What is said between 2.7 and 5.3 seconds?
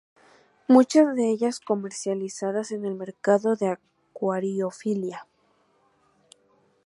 en el mercado de acuariofilia.